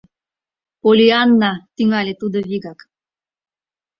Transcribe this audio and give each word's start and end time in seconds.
—Поллианна,— 0.81 1.51
тӱҥале 1.75 2.13
тудо 2.21 2.37
вигак. 2.49 2.79